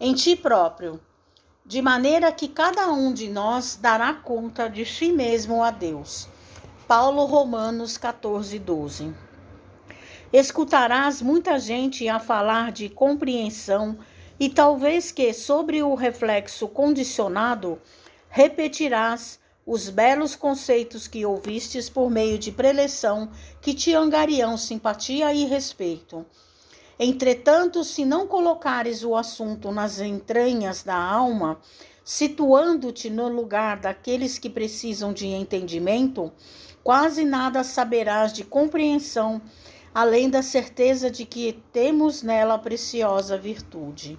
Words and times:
em 0.00 0.14
ti 0.14 0.36
próprio, 0.36 1.00
de 1.66 1.82
maneira 1.82 2.30
que 2.30 2.46
cada 2.46 2.88
um 2.92 3.12
de 3.12 3.28
nós 3.28 3.76
dará 3.80 4.14
conta 4.14 4.68
de 4.68 4.84
si 4.84 5.12
mesmo 5.12 5.62
a 5.62 5.72
Deus. 5.72 6.28
Paulo 6.86 7.24
Romanos 7.24 7.98
14, 7.98 8.60
12. 8.60 9.12
Escutarás 10.32 11.20
muita 11.20 11.58
gente 11.58 12.08
a 12.08 12.20
falar 12.20 12.70
de 12.70 12.88
compreensão 12.88 13.98
e 14.38 14.48
talvez 14.48 15.10
que 15.10 15.32
sobre 15.32 15.82
o 15.82 15.96
reflexo 15.96 16.68
condicionado 16.68 17.80
repetirás 18.28 19.40
os 19.66 19.90
belos 19.90 20.36
conceitos 20.36 21.08
que 21.08 21.26
ouvistes 21.26 21.90
por 21.90 22.08
meio 22.08 22.38
de 22.38 22.52
preleção 22.52 23.30
que 23.60 23.74
te 23.74 23.94
angariam 23.94 24.56
simpatia 24.56 25.34
e 25.34 25.44
respeito. 25.44 26.24
Entretanto, 26.98 27.84
se 27.84 28.04
não 28.04 28.26
colocares 28.26 29.04
o 29.04 29.14
assunto 29.14 29.70
nas 29.70 30.00
entranhas 30.00 30.82
da 30.82 30.96
alma, 30.96 31.60
situando-te 32.04 33.08
no 33.08 33.28
lugar 33.28 33.78
daqueles 33.78 34.38
que 34.38 34.50
precisam 34.50 35.12
de 35.12 35.26
entendimento, 35.26 36.32
quase 36.82 37.24
nada 37.24 37.62
saberás 37.62 38.32
de 38.32 38.42
compreensão, 38.42 39.40
além 39.94 40.28
da 40.28 40.42
certeza 40.42 41.10
de 41.10 41.24
que 41.24 41.62
temos 41.72 42.22
nela 42.22 42.58
preciosa 42.58 43.38
virtude. 43.38 44.18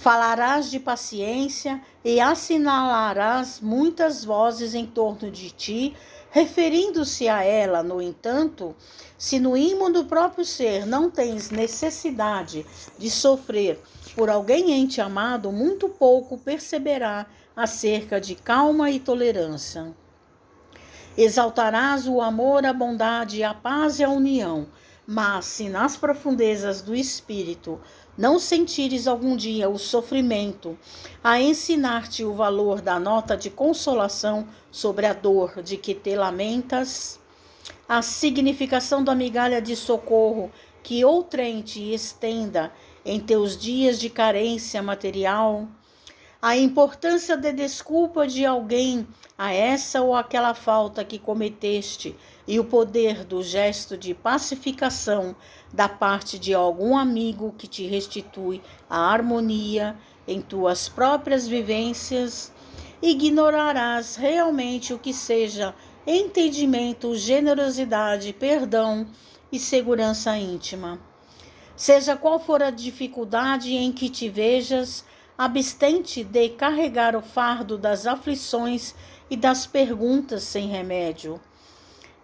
Falarás 0.00 0.70
de 0.70 0.80
paciência 0.80 1.80
e 2.04 2.20
assinalarás 2.20 3.60
muitas 3.60 4.24
vozes 4.24 4.74
em 4.74 4.86
torno 4.86 5.30
de 5.30 5.50
ti 5.50 5.94
Referindo-se 6.32 7.28
a 7.28 7.42
ela, 7.42 7.82
no 7.82 8.00
entanto, 8.00 8.76
se 9.18 9.40
no 9.40 9.56
ímã 9.56 9.90
do 9.90 10.04
próprio 10.04 10.44
ser 10.44 10.86
não 10.86 11.10
tens 11.10 11.50
necessidade 11.50 12.64
de 12.96 13.10
sofrer 13.10 13.80
por 14.14 14.30
alguém 14.30 14.70
ente 14.70 15.00
amado, 15.00 15.50
muito 15.50 15.88
pouco 15.88 16.38
perceberá 16.38 17.26
acerca 17.56 18.20
de 18.20 18.36
calma 18.36 18.92
e 18.92 19.00
tolerância. 19.00 19.92
Exaltarás 21.18 22.06
o 22.06 22.20
amor, 22.20 22.64
a 22.64 22.72
bondade, 22.72 23.42
a 23.42 23.52
paz 23.52 23.98
e 23.98 24.04
a 24.04 24.08
união, 24.08 24.68
mas 25.04 25.46
se 25.46 25.68
nas 25.68 25.96
profundezas 25.96 26.80
do 26.80 26.94
espírito 26.94 27.80
não 28.20 28.38
sentires 28.38 29.08
algum 29.08 29.34
dia 29.34 29.70
o 29.70 29.78
sofrimento, 29.78 30.78
a 31.24 31.40
ensinar-te 31.40 32.22
o 32.22 32.34
valor 32.34 32.82
da 32.82 33.00
nota 33.00 33.34
de 33.34 33.48
consolação 33.48 34.46
sobre 34.70 35.06
a 35.06 35.14
dor 35.14 35.62
de 35.62 35.78
que 35.78 35.94
te 35.94 36.14
lamentas, 36.14 37.18
a 37.88 38.02
significação 38.02 39.02
da 39.02 39.14
migalha 39.14 39.58
de 39.62 39.74
socorro 39.74 40.52
que 40.82 41.02
outrem 41.02 41.62
te 41.62 41.94
estenda 41.94 42.70
em 43.06 43.18
teus 43.18 43.56
dias 43.56 43.98
de 43.98 44.10
carência 44.10 44.82
material, 44.82 45.66
a 46.42 46.56
importância 46.56 47.36
de 47.36 47.52
desculpa 47.52 48.26
de 48.26 48.46
alguém 48.46 49.06
a 49.36 49.52
essa 49.52 50.00
ou 50.00 50.14
aquela 50.14 50.54
falta 50.54 51.04
que 51.04 51.18
cometeste 51.18 52.16
e 52.48 52.58
o 52.58 52.64
poder 52.64 53.24
do 53.24 53.42
gesto 53.42 53.96
de 53.96 54.14
pacificação 54.14 55.36
da 55.72 55.88
parte 55.88 56.38
de 56.38 56.54
algum 56.54 56.96
amigo 56.96 57.54
que 57.56 57.66
te 57.66 57.86
restitui 57.86 58.62
a 58.88 59.12
harmonia 59.12 59.96
em 60.26 60.40
tuas 60.40 60.88
próprias 60.88 61.46
vivências, 61.46 62.52
ignorarás 63.02 64.16
realmente 64.16 64.94
o 64.94 64.98
que 64.98 65.12
seja 65.12 65.74
entendimento, 66.06 67.14
generosidade, 67.16 68.32
perdão 68.32 69.06
e 69.52 69.58
segurança 69.58 70.36
íntima. 70.38 70.98
Seja 71.76 72.16
qual 72.16 72.38
for 72.38 72.62
a 72.62 72.70
dificuldade 72.70 73.74
em 73.74 73.92
que 73.92 74.08
te 74.08 74.28
vejas, 74.28 75.04
abstente 75.42 76.22
de 76.22 76.50
carregar 76.50 77.16
o 77.16 77.22
fardo 77.22 77.78
das 77.78 78.06
aflições 78.06 78.94
e 79.30 79.38
das 79.38 79.66
perguntas 79.66 80.42
sem 80.42 80.68
remédio. 80.68 81.40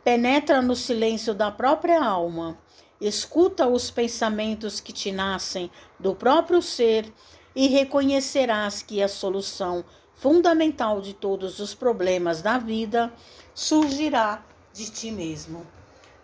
Penetra 0.04 0.60
no 0.60 0.76
silêncio 0.76 1.32
da 1.32 1.50
própria 1.50 2.04
alma, 2.04 2.58
escuta 3.00 3.66
os 3.66 3.90
pensamentos 3.90 4.80
que 4.80 4.92
te 4.92 5.10
nascem 5.10 5.70
do 5.98 6.14
próprio 6.14 6.60
ser 6.60 7.10
e 7.54 7.68
reconhecerás 7.68 8.82
que 8.82 9.02
a 9.02 9.08
solução 9.08 9.82
fundamental 10.14 11.00
de 11.00 11.14
todos 11.14 11.58
os 11.58 11.74
problemas 11.74 12.42
da 12.42 12.58
vida 12.58 13.10
surgirá 13.54 14.44
de 14.74 14.90
ti 14.90 15.10
mesmo. 15.10 15.66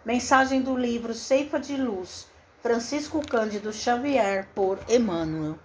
Mensagem 0.05 0.61
do 0.61 0.77
livro 0.77 1.15
Ceifa 1.15 1.59
de 1.59 1.75
Luz, 1.75 2.27
Francisco 2.61 3.27
Cândido 3.27 3.73
Xavier, 3.73 4.47
por 4.55 4.79
Emmanuel. 4.91 5.59